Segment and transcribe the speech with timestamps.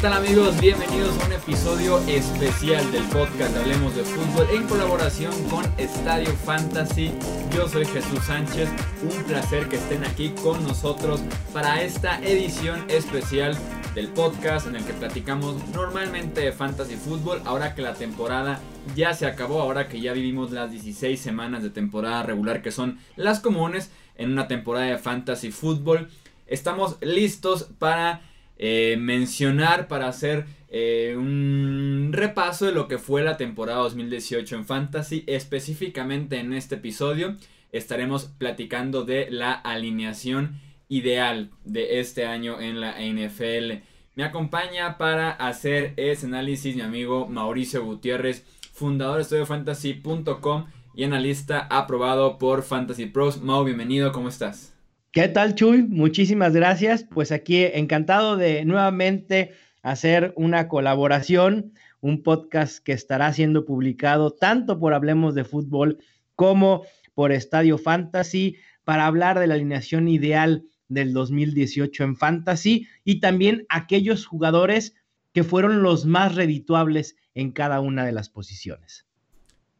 [0.00, 0.58] tal amigos?
[0.58, 7.12] Bienvenidos a un episodio especial del podcast Hablemos de Fútbol en colaboración con Estadio Fantasy.
[7.54, 8.70] Yo soy Jesús Sánchez,
[9.02, 11.20] un placer que estén aquí con nosotros
[11.52, 13.54] para esta edición especial
[13.94, 18.58] del podcast en el que platicamos normalmente de fantasy fútbol, ahora que la temporada
[18.96, 22.98] ya se acabó, ahora que ya vivimos las 16 semanas de temporada regular que son
[23.16, 26.08] las comunes en una temporada de fantasy fútbol.
[26.46, 28.22] Estamos listos para
[28.62, 34.66] eh, mencionar, para hacer eh, un repaso de lo que fue la temporada 2018 en
[34.66, 37.36] fantasy, específicamente en este episodio
[37.72, 43.82] estaremos platicando de la alineación ideal de este año en la NFL.
[44.14, 51.60] Me acompaña para hacer ese análisis mi amigo Mauricio Gutiérrez, fundador de estudiofantasy.com y analista
[51.70, 53.40] aprobado por Fantasy Pros.
[53.40, 54.79] Mau, bienvenido, ¿cómo estás?
[55.12, 55.82] ¿Qué tal, Chuy?
[55.82, 57.02] Muchísimas gracias.
[57.02, 59.50] Pues aquí encantado de nuevamente
[59.82, 65.98] hacer una colaboración, un podcast que estará siendo publicado tanto por Hablemos de Fútbol
[66.36, 73.18] como por Estadio Fantasy para hablar de la alineación ideal del 2018 en Fantasy y
[73.18, 74.94] también aquellos jugadores
[75.32, 79.06] que fueron los más redituables en cada una de las posiciones.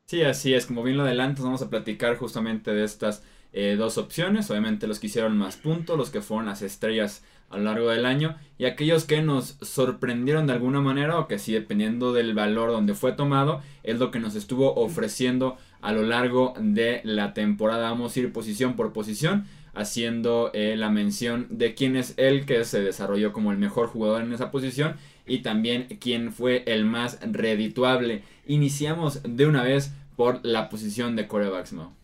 [0.06, 3.22] Sí, así es, como bien lo adelantas, vamos a platicar justamente de estas
[3.52, 7.58] eh, dos opciones, obviamente los que hicieron más puntos, los que fueron las estrellas a
[7.58, 11.52] lo largo del año y aquellos que nos sorprendieron de alguna manera o que sí
[11.52, 16.54] dependiendo del valor donde fue tomado es lo que nos estuvo ofreciendo a lo largo
[16.58, 17.90] de la temporada.
[17.90, 22.64] Vamos a ir posición por posición haciendo eh, la mención de quién es el que
[22.64, 24.94] se desarrolló como el mejor jugador en esa posición
[25.26, 28.22] y también quién fue el más redituable.
[28.46, 31.99] Iniciamos de una vez por la posición de corebacks, ¿no?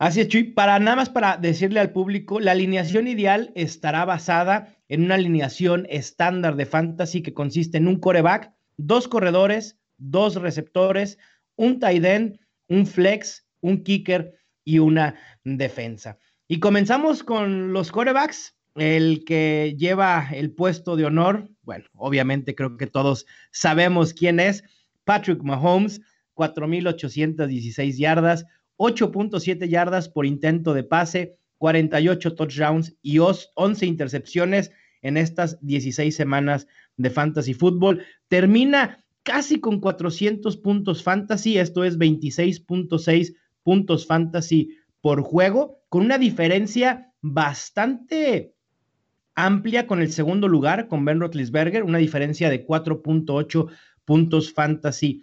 [0.00, 0.44] Así es, Chuy.
[0.44, 5.86] Para nada más para decirle al público, la alineación ideal estará basada en una alineación
[5.90, 11.18] estándar de fantasy que consiste en un coreback, dos corredores, dos receptores,
[11.56, 14.32] un tight end, un flex, un kicker
[14.64, 16.16] y una defensa.
[16.48, 18.56] Y comenzamos con los corebacks.
[18.76, 24.64] El que lleva el puesto de honor, bueno, obviamente creo que todos sabemos quién es,
[25.04, 26.00] Patrick Mahomes,
[26.36, 28.46] 4.816 yardas,
[28.80, 36.66] 8.7 yardas por intento de pase, 48 touchdowns y 11 intercepciones en estas 16 semanas
[36.96, 38.02] de fantasy fútbol.
[38.28, 46.16] Termina casi con 400 puntos fantasy, esto es 26.6 puntos fantasy por juego, con una
[46.16, 48.54] diferencia bastante
[49.34, 53.68] amplia con el segundo lugar, con Ben Roethlisberger, una diferencia de 4.8
[54.06, 55.22] puntos fantasy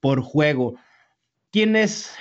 [0.00, 0.74] por juego.
[1.52, 2.12] Quienes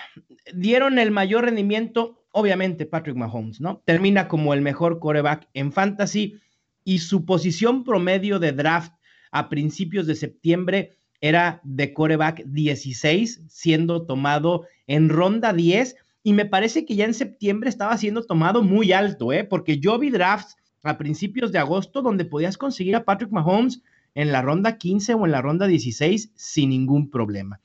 [0.53, 3.81] dieron el mayor rendimiento, obviamente Patrick Mahomes, ¿no?
[3.85, 6.39] Termina como el mejor coreback en fantasy
[6.83, 8.93] y su posición promedio de draft
[9.31, 16.45] a principios de septiembre era de coreback 16, siendo tomado en ronda 10 y me
[16.45, 19.43] parece que ya en septiembre estaba siendo tomado muy alto, ¿eh?
[19.43, 23.81] porque yo vi drafts a principios de agosto donde podías conseguir a Patrick Mahomes
[24.13, 27.59] en la ronda 15 o en la ronda 16 sin ningún problema.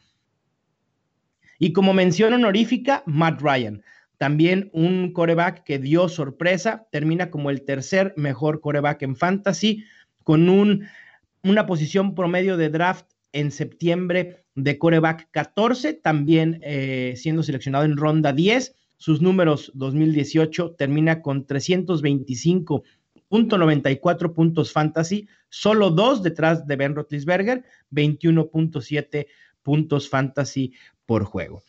[1.60, 3.82] Y como mención honorífica, Matt Ryan,
[4.16, 9.84] también un coreback que dio sorpresa, termina como el tercer mejor coreback en fantasy,
[10.24, 10.86] con un,
[11.42, 17.98] una posición promedio de draft en septiembre de coreback 14, también eh, siendo seleccionado en
[17.98, 18.74] ronda 10.
[18.96, 29.26] Sus números 2018 termina con 325.94 puntos fantasy, solo dos detrás de Ben Roethlisberger, 21.7
[29.62, 30.72] puntos fantasy
[31.10, 31.60] por juego.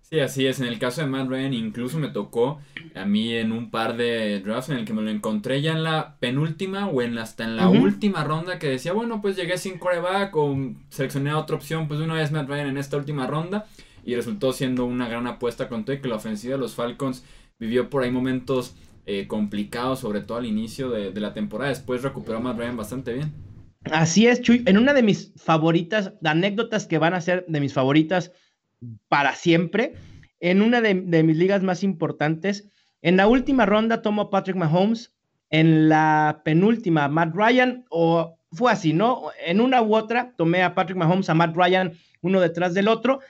[0.00, 0.58] Sí, así es.
[0.58, 2.58] En el caso de Matt Ryan, incluso me tocó
[2.96, 5.84] a mí en un par de drafts en el que me lo encontré ya en
[5.84, 9.78] la penúltima o en hasta en la última ronda que decía, bueno, pues llegué sin
[9.78, 10.58] coreback o
[10.88, 13.66] seleccioné otra opción, pues una vez Matt Ryan en esta última ronda
[14.04, 17.24] y resultó siendo una gran apuesta con todo y que la ofensiva de los Falcons
[17.60, 18.74] vivió por ahí momentos
[19.06, 21.70] eh, complicados, sobre todo al inicio de, de, la temporada.
[21.70, 23.51] Después recuperó a Matt Ryan bastante bien.
[23.90, 24.62] Así es, Chuy.
[24.66, 28.32] En una de mis favoritas, anécdotas que van a ser de mis favoritas
[29.08, 29.94] para siempre
[30.40, 32.68] en una de, mis ligas más importantes.
[33.00, 35.14] En la última ronda tomo a Patrick Mahomes,
[35.50, 39.30] en la penúltima Matt Ryan, o fue así, ¿no?
[39.44, 41.92] En una u otra tomé a Patrick Mahomes, a Matt Ryan,
[42.22, 43.20] uno detrás del otro,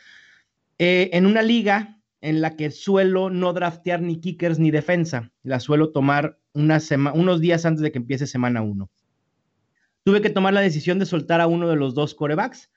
[0.78, 5.60] eh, en una liga en la que suelo no draftear ni kickers ni defensa, la
[5.60, 8.90] suelo tomar unos días antes de que empiece semana uno.
[10.04, 12.70] Tuve que tomar la decisión de soltar a uno de los dos corebacks.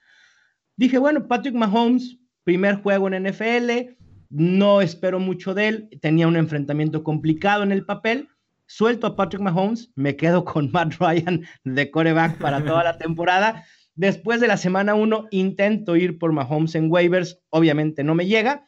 [0.77, 3.97] Dije, bueno, Patrick Mahomes primer juego en NFL,
[4.29, 8.29] no espero mucho de él, tenía un enfrentamiento complicado en el papel,
[8.67, 13.65] suelto a Patrick Mahomes, me quedo con Matt Ryan de coreback para toda la temporada.
[13.95, 18.67] Después de la semana 1 intento ir por Mahomes en waivers, obviamente no me llega.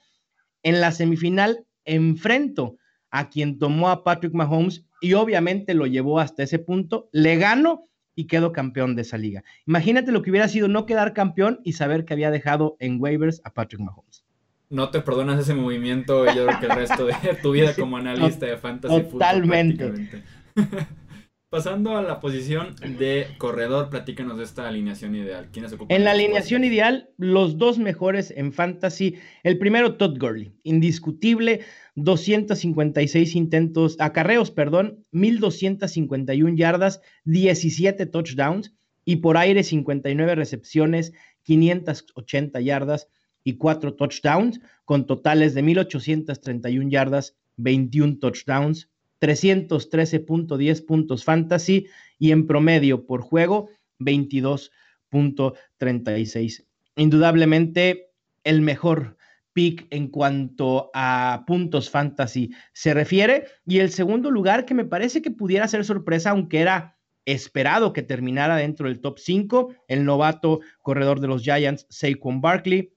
[0.63, 2.77] En la semifinal enfrento
[3.12, 7.09] a quien tomó a Patrick Mahomes y obviamente lo llevó hasta ese punto.
[7.12, 7.83] Le gano
[8.18, 9.44] y quedo campeón de esa liga.
[9.68, 13.42] Imagínate lo que hubiera sido no quedar campeón y saber que había dejado en waivers
[13.46, 14.25] a Patrick Mahomes.
[14.69, 18.48] No te perdonas ese movimiento, yo creo que el resto de tu vida como analista
[18.48, 20.24] de fantasy Totalmente.
[21.50, 25.48] Pasando a la posición de corredor, platícanos de esta alineación ideal.
[25.50, 25.96] ¿Quiénes ocupan?
[25.96, 29.16] En la alineación ideal, los dos mejores en fantasy.
[29.44, 31.62] El primero, Todd Gurley, indiscutible,
[31.96, 43.08] 256 intentos, acarreos, perdón, 1251 yardas, 17 touchdowns y por aire 59 recepciones, 580 yardas
[43.46, 48.90] y 4 touchdowns, con totales de 1831 yardas, 21 touchdowns
[49.22, 51.88] 313.10 puntos fantasy
[52.19, 53.69] y en promedio por juego
[54.00, 56.66] 22.36.
[56.96, 58.10] Indudablemente
[58.44, 59.16] el mejor
[59.54, 63.48] pick en cuanto a puntos fantasy se refiere.
[63.66, 68.04] Y el segundo lugar que me parece que pudiera ser sorpresa, aunque era esperado que
[68.04, 72.94] terminara dentro del top 5, el novato corredor de los Giants, Saquon Barkley,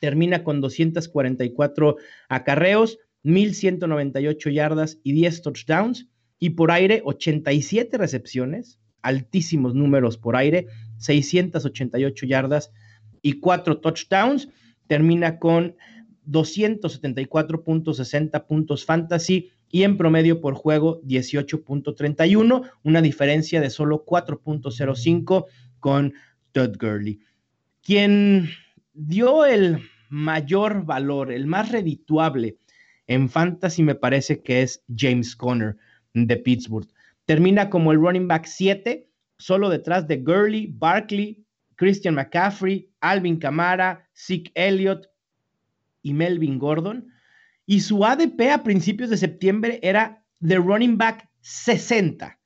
[0.00, 1.96] termina con 244
[2.28, 6.08] acarreos, 1.198 yardas y 10 touchdowns.
[6.38, 12.70] Y por aire, 87 recepciones, altísimos números por aire, 688 yardas
[13.22, 14.48] y 4 touchdowns.
[14.86, 15.76] Termina con
[16.26, 25.44] 274.60 puntos fantasy y en promedio por juego 18.31, una diferencia de solo 4.05
[25.80, 26.14] con
[26.52, 27.20] Todd Gurley.
[27.82, 28.48] Quien
[28.94, 32.56] dio el mayor valor, el más redituable
[33.08, 35.76] en fantasy me parece que es James Conner
[36.14, 36.86] de Pittsburgh.
[37.24, 41.44] Termina como el running back 7, solo detrás de Gurley, Barkley,
[41.76, 45.06] Christian McCaffrey, Alvin Kamara, Zeke Elliott
[46.02, 47.12] y Melvin Gordon.
[47.66, 52.38] Y su ADP a principios de septiembre era de running back 60.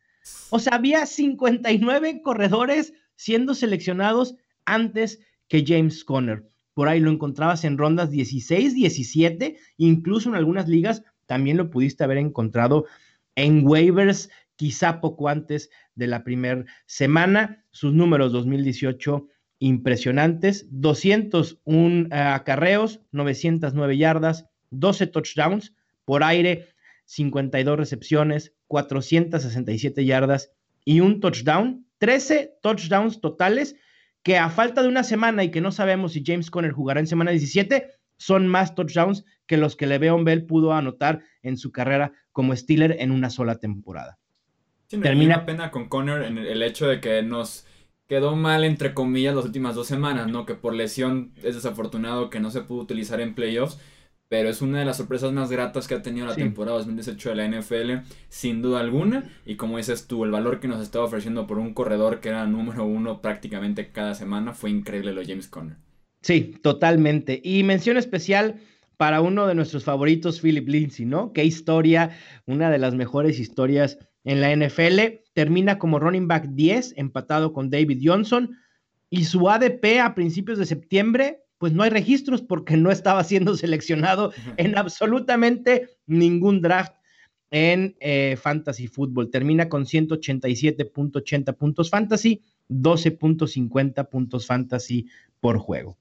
[0.51, 7.65] O sea, había 59 corredores siendo seleccionados antes que James Conner por ahí lo encontrabas
[7.65, 12.87] en rondas 16, 17, incluso en algunas ligas también lo pudiste haber encontrado
[13.35, 17.65] en waivers, quizá poco antes de la primera semana.
[17.71, 19.27] Sus números 2018
[19.59, 26.69] impresionantes, 201 eh, acarreos, 909 yardas, 12 touchdowns, por aire
[27.05, 30.51] 52 recepciones, 467 yardas
[30.85, 33.77] y un touchdown, 13 touchdowns totales
[34.23, 37.07] que a falta de una semana y que no sabemos si James Conner jugará en
[37.07, 42.13] semana 17, son más touchdowns que los que Le'Veon Bell pudo anotar en su carrera
[42.31, 44.19] como Steeler en una sola temporada.
[44.87, 47.67] Sí, me Termina pena con Conner en el hecho de que nos
[48.07, 50.47] quedó mal, entre comillas, las últimas dos semanas, ¿no?
[50.47, 53.79] Que por lesión es desafortunado que no se pudo utilizar en playoffs
[54.33, 57.37] pero es una de las sorpresas más gratas que ha tenido la temporada 2018 de
[57.37, 59.31] la NFL, sin duda alguna.
[59.45, 62.47] Y como dices tú, el valor que nos estaba ofreciendo por un corredor que era
[62.47, 65.77] número uno prácticamente cada semana fue increíble lo de James Conner.
[66.23, 67.43] Sí, totalmente.
[67.45, 68.59] Y mención especial
[68.97, 71.35] para uno de nuestros favoritos, Philip Lindsay, ¿no?
[71.35, 75.21] Qué historia, una de las mejores historias en la NFL.
[75.35, 78.57] Termina como running back 10, empatado con David Johnson.
[79.11, 83.57] Y su ADP a principios de septiembre pues no hay registros porque no estaba siendo
[83.57, 86.95] seleccionado en absolutamente ningún draft
[87.53, 89.31] en eh, fantasy fútbol.
[89.31, 95.07] Termina con 187.80 puntos fantasy, 12.50 puntos fantasy
[95.39, 95.97] por juego.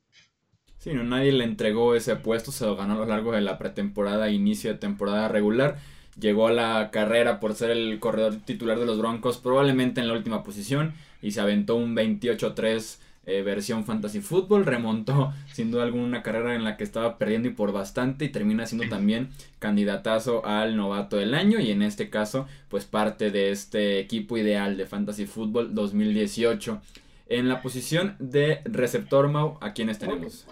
[0.80, 3.60] Sí, no, nadie le entregó ese puesto, se lo ganó a lo largo de la
[3.60, 5.78] pretemporada inicio de temporada regular.
[6.20, 10.16] Llegó a la carrera por ser el corredor titular de los Broncos, probablemente en la
[10.16, 16.04] última posición, y se aventó un 28-3 eh, versión fantasy fútbol, remontó sin duda alguna
[16.04, 20.46] una carrera en la que estaba perdiendo y por bastante y termina siendo también candidatazo
[20.46, 24.86] al novato del año y en este caso pues parte de este equipo ideal de
[24.86, 26.82] fantasy fútbol 2018.
[27.28, 30.48] En la posición de receptor Mau, ¿a quiénes tenemos?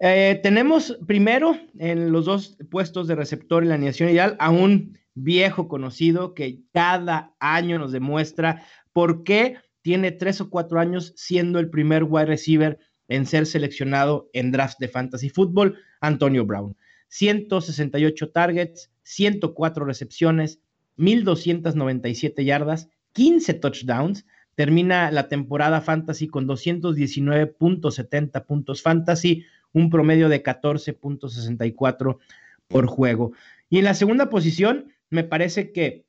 [0.00, 4.98] Eh, tenemos primero en los dos puestos de receptor en la alineación ideal a un
[5.14, 11.58] viejo conocido que cada año nos demuestra por qué tiene tres o cuatro años siendo
[11.58, 16.74] el primer wide receiver en ser seleccionado en draft de fantasy fútbol, Antonio Brown.
[17.08, 20.58] 168 targets, 104 recepciones,
[20.96, 24.24] 1297 yardas, 15 touchdowns.
[24.54, 32.18] Termina la temporada fantasy con 219.70 puntos fantasy, un promedio de 14.64
[32.68, 33.32] por juego.
[33.68, 36.06] Y en la segunda posición, me parece que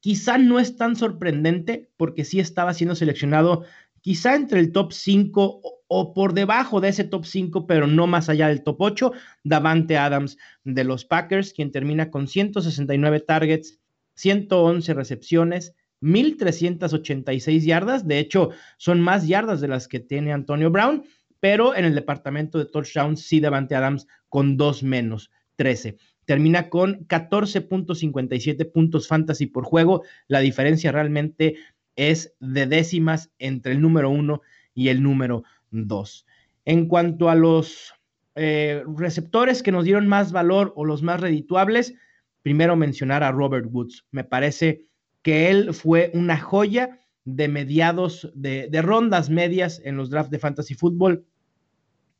[0.00, 3.64] quizá no es tan sorprendente porque sí estaba siendo seleccionado
[4.00, 8.28] quizá entre el top 5 o, por debajo de ese top 5, pero no más
[8.28, 9.12] allá del top 8,
[9.44, 13.80] Davante Adams de los Packers, quien termina con 169 targets,
[14.14, 21.04] 111 recepciones, 1386 yardas, de hecho son más yardas de las que tiene Antonio Brown,
[21.40, 27.08] pero en el departamento de touchdowns sí Davante Adams con dos menos, 13 termina con
[27.08, 30.02] 14.57 puntos fantasy por juego.
[30.26, 31.56] La diferencia realmente
[31.96, 34.42] es de décimas entre el número uno
[34.74, 36.26] y el número dos.
[36.66, 37.94] En cuanto a los
[38.34, 41.94] eh, receptores que nos dieron más valor o los más redituables,
[42.42, 44.04] primero mencionar a Robert Woods.
[44.10, 44.82] Me parece
[45.22, 50.38] que él fue una joya de mediados, de, de rondas medias en los drafts de
[50.38, 51.24] fantasy fútbol.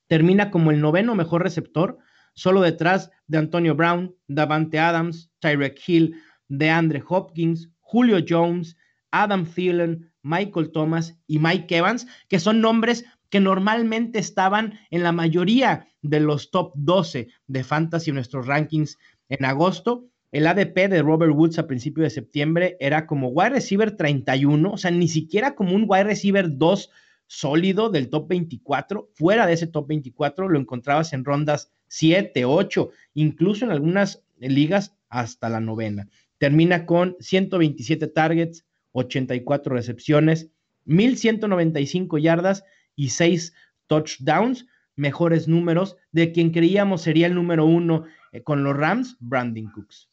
[0.07, 1.99] Termina como el noveno mejor receptor
[2.39, 6.15] solo detrás de Antonio Brown, Davante Adams, Tyrek Hill,
[6.47, 8.77] DeAndre Hopkins, Julio Jones,
[9.11, 15.11] Adam Thielen, Michael Thomas y Mike Evans, que son nombres que normalmente estaban en la
[15.11, 20.07] mayoría de los top 12 de fantasy en nuestros rankings en agosto.
[20.31, 24.77] El ADP de Robert Woods a principio de septiembre era como wide receiver 31, o
[24.77, 26.91] sea, ni siquiera como un wide receiver 2
[27.27, 29.11] sólido del top 24.
[29.15, 34.95] Fuera de ese top 24 lo encontrabas en rondas 7, 8, incluso en algunas ligas
[35.09, 36.09] hasta la novena.
[36.39, 40.51] Termina con 127 targets, 84 recepciones,
[40.85, 42.65] 1195 yardas
[42.95, 43.53] y 6
[43.87, 44.67] touchdowns,
[44.97, 50.09] mejores números de quien creíamos sería el número uno eh, con los Rams, Brandon Cooks.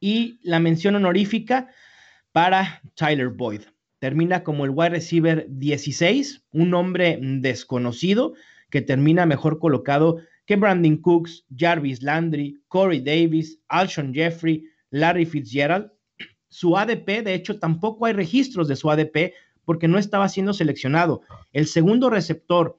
[0.00, 1.70] Y la mención honorífica
[2.32, 3.62] para Tyler Boyd.
[3.98, 8.34] Termina como el wide receiver 16, un hombre desconocido
[8.68, 15.90] que termina mejor colocado que Brandon Cooks, Jarvis Landry, Corey Davis, Alshon Jeffrey, Larry Fitzgerald.
[16.48, 19.32] Su ADP, de hecho, tampoco hay registros de su ADP
[19.64, 21.22] porque no estaba siendo seleccionado.
[21.52, 22.78] El segundo receptor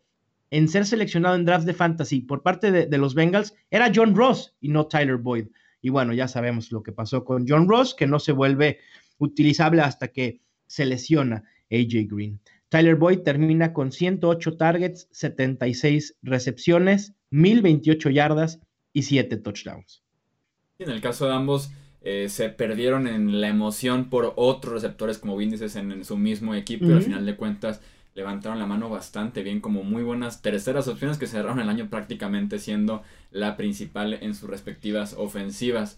[0.53, 4.53] en ser seleccionado en draft de fantasy por parte de, los Bengals era John Ross
[4.62, 5.48] y no Tyler Boyd.
[5.82, 8.77] Y bueno, ya sabemos lo que pasó con John Ross, que no se vuelve
[9.17, 12.39] utilizable hasta que se lesiona AJ Green.
[12.70, 18.60] Tyler Boyd termina con 108 targets, 76 recepciones, 1028 yardas
[18.94, 20.04] y 7 touchdowns.
[20.78, 21.72] En el caso de ambos,
[22.02, 26.54] eh, se perdieron en la emoción por otros receptores, como bien dices, en, su mismo
[26.54, 27.82] equipo, y al final de cuentas
[28.13, 32.60] levantaron la mano bastante bien, como muy buenas terceras opciones que cerraron el año prácticamente
[32.60, 35.98] siendo la principal en sus respectivas ofensivas.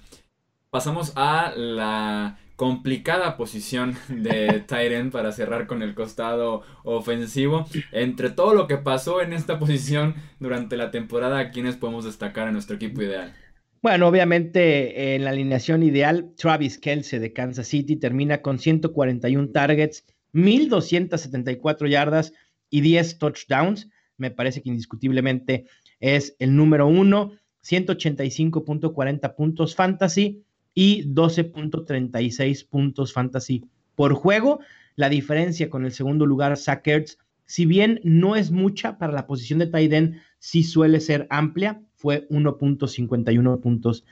[0.69, 7.65] Pasamos a la complicada posición de Tyren para cerrar con el costado ofensivo.
[7.91, 12.47] Entre todo lo que pasó en esta posición durante la temporada, ¿a quiénes podemos destacar
[12.47, 13.33] en nuestro equipo ideal?
[13.81, 20.05] Bueno, obviamente en la alineación ideal, Travis Kelsey de Kansas City termina con 141 targets,
[20.31, 22.33] 1274 yardas
[22.69, 23.89] y 10 touchdowns.
[24.17, 25.65] Me parece que indiscutiblemente
[25.99, 27.33] es el número uno,
[27.63, 30.43] 185.40 puntos fantasy
[30.75, 33.63] y 12.36 puntos fantasy
[33.95, 34.59] por juego.
[34.95, 39.59] La diferencia con el segundo lugar, Sackers, si bien no es mucha para la posición
[39.59, 44.05] de Taiden, sí suele ser amplia, fue 1.51 puntos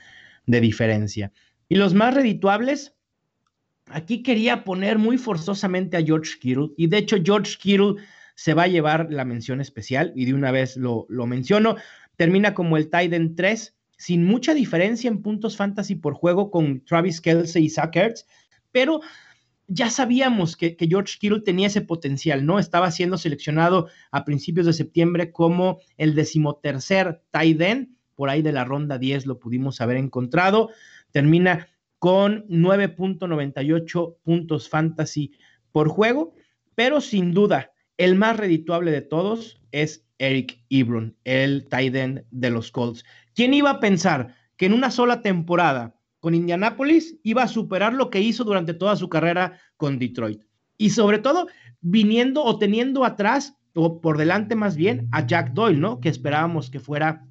[0.46, 1.32] de diferencia.
[1.68, 2.94] Y los más redituables,
[3.86, 7.96] aquí quería poner muy forzosamente a George Kittle, y de hecho George Kittle
[8.36, 11.76] se va a llevar la mención especial, y de una vez lo, lo menciono,
[12.16, 17.22] termina como el Titan 3 sin mucha diferencia en puntos fantasy por juego con Travis
[17.22, 18.26] Kelsey y Zach Ertz,
[18.70, 19.00] pero
[19.66, 22.58] ya sabíamos que, George Kittle tenía ese potencial, ¿no?
[22.58, 28.52] Estaba siendo seleccionado a principios de septiembre como el decimotercer tight end, por ahí de
[28.52, 30.68] la ronda 10 lo pudimos haber encontrado,
[31.10, 31.68] termina
[31.98, 35.32] con 9.98 puntos fantasy
[35.72, 36.34] por juego,
[36.74, 42.50] pero sin duda el más redituable de todos es Eric Ebron, el tight end de
[42.50, 43.04] los Colts.
[43.34, 48.08] ¿Quién iba a pensar que en una sola temporada con Indianapolis iba a superar lo
[48.08, 50.42] que hizo durante toda su carrera con Detroit?
[50.78, 51.48] Y sobre todo,
[51.80, 56.00] viniendo o teniendo atrás, o por delante más bien, a Jack Doyle, ¿no?
[56.00, 57.26] Que esperábamos que fuera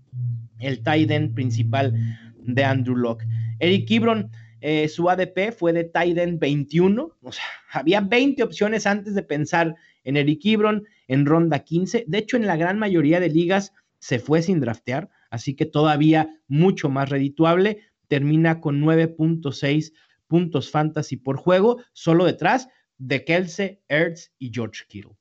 [0.59, 1.93] el tight end principal
[2.39, 3.25] de Andrew Locke.
[3.59, 8.85] Eric Ebron, eh, su ADP fue de tight end 21, o sea, había 20 opciones
[8.85, 12.05] antes de pensar en Eric Ebron en ronda 15.
[12.07, 16.29] De hecho, en la gran mayoría de ligas se fue sin draftear así que todavía
[16.47, 17.79] mucho más redituable.
[18.07, 19.91] Termina con 9.6
[20.27, 25.17] puntos fantasy por juego, solo detrás de Kelsey, Ertz y George Kittle.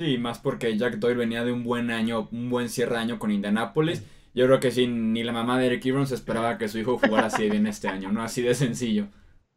[0.00, 3.30] Sí, más porque Jack Doyle venía de un buen año, un buen cierre año con
[3.30, 4.02] Indianapolis.
[4.34, 6.98] Yo creo que sí, ni la mamá de Eric Ebron se esperaba que su hijo
[6.98, 8.20] jugara así bien este año, ¿no?
[8.24, 9.06] Así de sencillo.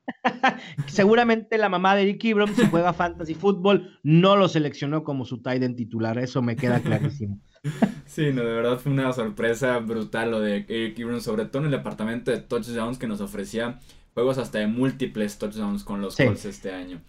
[0.88, 5.42] Seguramente la mamá de Eric Ibram, si juega fantasy fútbol, no lo seleccionó como su
[5.42, 6.18] tight end titular.
[6.18, 7.40] Eso me queda clarísimo.
[8.06, 11.66] Sí, no, de verdad fue una sorpresa brutal lo de Eric Ibram, sobre todo en
[11.66, 13.80] el departamento de touchdowns que nos ofrecía
[14.14, 17.02] juegos hasta de múltiples touchdowns con los Colts este año.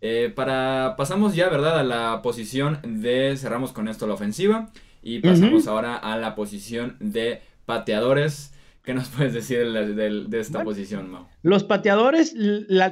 [0.00, 1.78] Eh, para pasamos ya, ¿verdad?
[1.78, 4.70] A la posición de cerramos con esto la ofensiva
[5.02, 8.52] y pasamos ahora a la posición de pateadores.
[8.86, 11.26] ¿Qué nos puedes decir de, esta posición, Mau?
[11.42, 12.36] Los pateadores,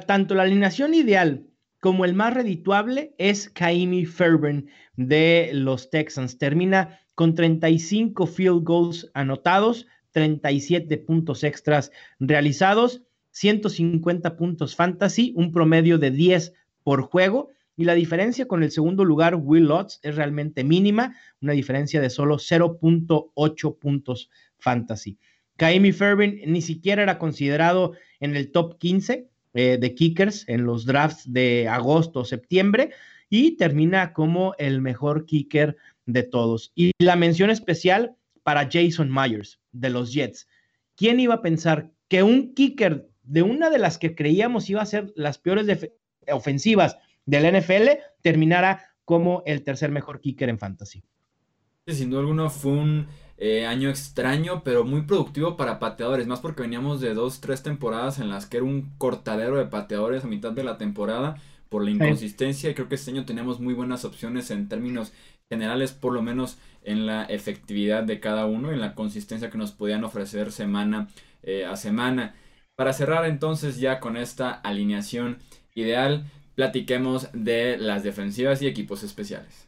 [0.05, 1.47] tanto la alineación ideal
[1.79, 6.37] como el más redituable es Kaimi Fairburn de los Texans.
[6.37, 15.97] Termina con 35 field goals anotados, 37 puntos extras realizados, 150 puntos fantasy, un promedio
[15.97, 16.51] de 10
[16.83, 17.51] por juego.
[17.77, 22.09] Y la diferencia con el segundo lugar, Will Lutz, es realmente mínima, una diferencia de
[22.09, 25.17] solo 0.8 puntos fantasy.
[25.57, 30.85] Kaimi Fairbairn ni siquiera era considerado en el top 15 eh, de kickers en los
[30.85, 32.91] drafts de agosto o septiembre
[33.29, 36.71] y termina como el mejor kicker de todos.
[36.75, 40.47] Y la mención especial para Jason Myers de los Jets.
[40.95, 44.85] ¿Quién iba a pensar que un kicker de una de las que creíamos iba a
[44.85, 45.89] ser las peores
[46.31, 47.89] ofensivas del NFL
[48.21, 51.03] terminara como el tercer mejor kicker en fantasy?
[51.87, 56.61] Sin duda alguna fue un eh, año extraño, pero muy productivo para pateadores, más porque
[56.61, 60.51] veníamos de dos, tres temporadas en las que era un cortadero de pateadores a mitad
[60.51, 61.35] de la temporada
[61.69, 65.11] por la inconsistencia y creo que este año tenemos muy buenas opciones en términos
[65.49, 69.71] generales, por lo menos en la efectividad de cada uno, en la consistencia que nos
[69.71, 71.09] podían ofrecer semana
[71.43, 72.35] eh, a semana.
[72.75, 75.39] Para cerrar entonces ya con esta alineación
[75.73, 76.25] ideal,
[76.55, 79.67] platiquemos de las defensivas y equipos especiales.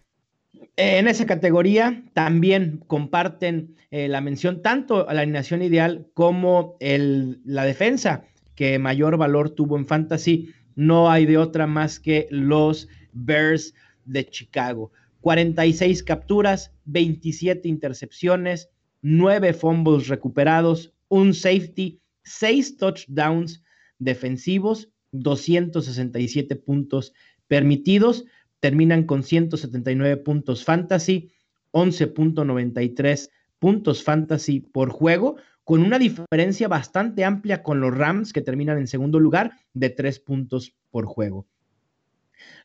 [0.80, 7.66] En esa categoría también comparten eh, la mención tanto a la alineación ideal como la
[7.66, 10.54] defensa que mayor valor tuvo en fantasy.
[10.76, 13.74] No hay de otra más que los Bears
[14.06, 14.92] de Chicago.
[15.22, 18.70] 46 capturas, 27 intercepciones,
[19.02, 23.64] 9 fumbles recuperados, un safety, 6 touchdowns
[23.98, 27.14] defensivos, 267 puntos
[27.48, 28.26] permitidos
[28.60, 31.32] terminan con 179 puntos fantasy,
[31.72, 38.78] 11.93 puntos fantasy por juego, con una diferencia bastante amplia con los Rams, que terminan
[38.78, 41.46] en segundo lugar, de 3 puntos por juego.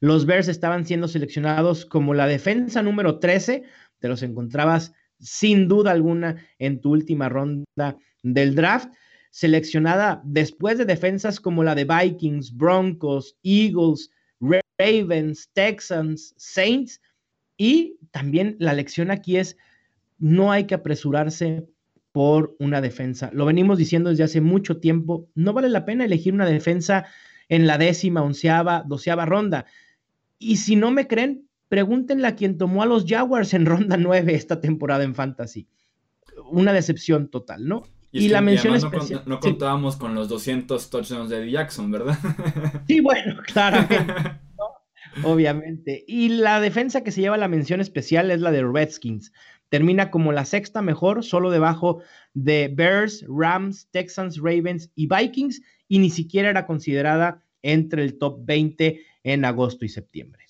[0.01, 3.65] Los Bears estaban siendo seleccionados como la defensa número 13,
[3.99, 8.93] te los encontrabas sin duda alguna en tu última ronda del draft,
[9.31, 14.11] seleccionada después de defensas como la de Vikings, Broncos, Eagles,
[14.79, 17.01] Ravens, Texans, Saints.
[17.57, 19.57] Y también la lección aquí es,
[20.19, 21.67] no hay que apresurarse
[22.13, 23.31] por una defensa.
[23.33, 27.07] Lo venimos diciendo desde hace mucho tiempo, no vale la pena elegir una defensa
[27.49, 29.67] en la décima, onceava, doceava ronda.
[30.39, 34.35] Y si no me creen, pregúntenle a quien tomó a los Jaguars en ronda nueve
[34.35, 35.67] esta temporada en Fantasy.
[36.51, 37.83] Una decepción total, ¿no?
[38.11, 39.23] Y, la mención especial.
[39.25, 42.19] No, contábamos con los 200 touchdowns de Jackson, ¿verdad?
[42.87, 43.97] Sí, bueno, claramente.
[45.25, 46.05] obviamente.
[46.07, 49.33] Y la defensa que se lleva la mención especial es la de Redskins.
[49.69, 52.03] Termina como la sexta mejor, solo debajo
[52.35, 58.41] de Bears, Rams, Texans, Ravens y Vikings, y ni siquiera era considerada entre el top
[58.45, 60.45] 20 en agosto y septiembre.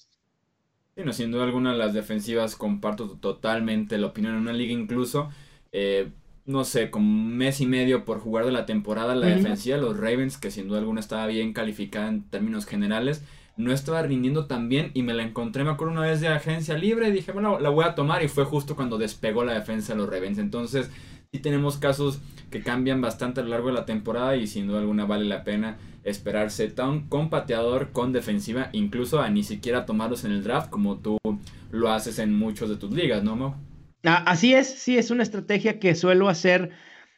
[0.96, 5.31] Sí, no, sin duda alguna las defensivas comparto totalmente la opinión en una liga incluso.
[5.72, 6.11] Eh,
[6.44, 9.83] no sé, como un mes y medio por jugar de la temporada, la defensiva de
[9.83, 13.25] los Ravens, que sin duda alguna estaba bien calificada en términos generales,
[13.56, 16.76] no estaba rindiendo tan bien y me la encontré, me acuerdo una vez de agencia
[16.76, 19.92] libre y dije, bueno, la voy a tomar y fue justo cuando despegó la defensa
[19.92, 20.38] de los Ravens.
[20.38, 20.90] Entonces,
[21.32, 24.80] sí tenemos casos que cambian bastante a lo largo de la temporada y sin duda
[24.80, 30.24] alguna vale la pena esperarse tan con pateador, con defensiva, incluso a ni siquiera tomarlos
[30.24, 31.18] en el draft como tú
[31.70, 33.56] lo haces en muchos de tus ligas, ¿no, Mo?
[34.04, 36.70] Ah, así es, sí, es una estrategia que suelo hacer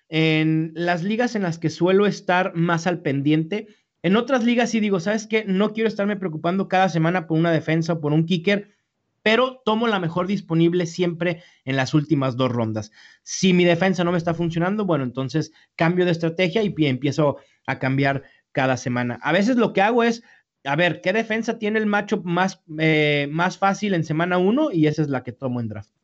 [0.08, 3.68] en las ligas en las que suelo estar más al pendiente.
[4.04, 5.46] En otras ligas sí digo, ¿sabes qué?
[5.46, 8.76] No quiero estarme preocupando cada semana por una defensa o por un kicker,
[9.22, 12.92] pero tomo la mejor disponible siempre en las últimas dos rondas.
[13.22, 17.78] Si mi defensa no me está funcionando, bueno, entonces cambio de estrategia y empiezo a
[17.78, 19.18] cambiar cada semana.
[19.22, 20.22] A veces lo que hago es,
[20.64, 24.70] a ver, ¿qué defensa tiene el macho más, eh, más fácil en semana uno?
[24.70, 25.94] Y esa es la que tomo en draft.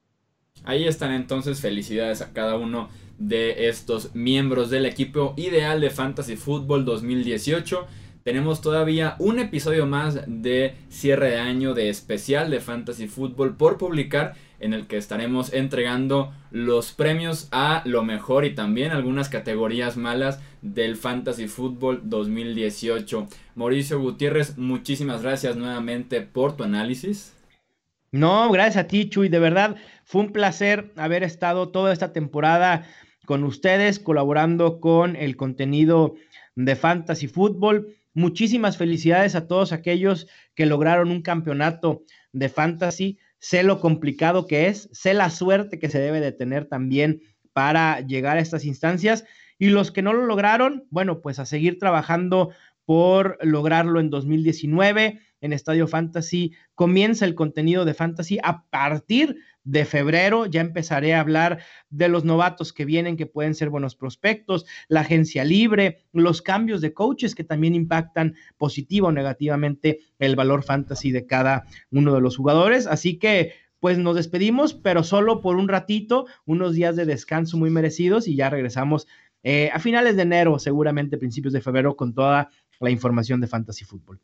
[0.65, 2.89] Ahí están entonces, felicidades a cada uno
[3.21, 7.87] de estos miembros del equipo ideal de Fantasy Football 2018.
[8.25, 13.79] Tenemos todavía un episodio más de cierre de año de especial de Fantasy Football por
[13.79, 19.97] publicar en el que estaremos entregando los premios a lo mejor y también algunas categorías
[19.97, 23.29] malas del Fantasy Football 2018.
[23.55, 27.35] Mauricio Gutiérrez, muchísimas gracias nuevamente por tu análisis.
[28.13, 29.29] No, gracias a ti, Chuy.
[29.29, 32.87] De verdad, fue un placer haber estado toda esta temporada
[33.27, 36.15] con ustedes, colaborando con el contenido
[36.57, 37.95] de Fantasy Football.
[38.13, 42.03] Muchísimas felicidades a todos aquellos que lograron un campeonato
[42.33, 43.19] de Fantasy.
[43.39, 48.01] Sé lo complicado que es, sé la suerte que se debe de tener también para
[48.01, 49.25] llegar a estas instancias.
[49.59, 52.51] Y los que no lo lograron, bueno, pues a seguir trabajando
[52.85, 56.55] por lograrlo en 2019 en Estadio Fantasy.
[56.75, 59.37] Comienza el contenido de Fantasy a partir
[59.71, 60.47] de febrero.
[60.47, 65.01] Ya empezaré a hablar de los novatos que vienen, que pueden ser buenos prospectos, la
[65.01, 71.13] agencia libre, los cambios de coaches que también impactan positivo o negativamente el valor fantasy
[71.13, 72.87] de cada uno de los jugadores.
[72.87, 77.71] Así que pues nos despedimos, pero solo por un ratito, unos días de descanso muy
[77.71, 79.07] merecidos y ya regresamos
[79.43, 83.87] eh, a finales de enero, seguramente principios de febrero, con toda la información de Fantasy
[83.87, 84.21] Football.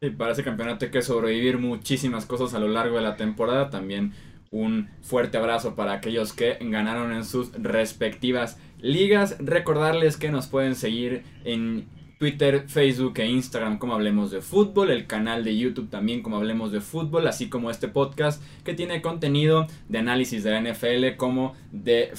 [0.00, 3.70] Sí, para ese campeonato hay que sobrevivir muchísimas cosas a lo largo de la temporada.
[3.70, 4.12] También
[4.50, 9.36] un fuerte abrazo para aquellos que ganaron en sus respectivas ligas.
[9.38, 15.06] Recordarles que nos pueden seguir en Twitter, Facebook e Instagram como Hablemos de Fútbol, el
[15.06, 19.66] canal de YouTube también como Hablemos de Fútbol, así como este podcast que tiene contenido
[19.90, 22.12] de análisis de la NFL como de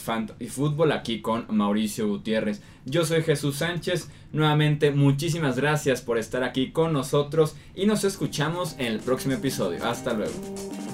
[0.48, 2.62] Fútbol aquí con Mauricio Gutiérrez.
[2.86, 8.76] Yo soy Jesús Sánchez, nuevamente muchísimas gracias por estar aquí con nosotros y nos escuchamos
[8.78, 9.84] en el próximo episodio.
[9.84, 10.87] Hasta luego.